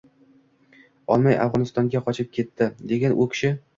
[1.15, 2.71] olmay, Afg‘onistonga qochib ketdi.
[2.93, 3.53] Lekin u kishi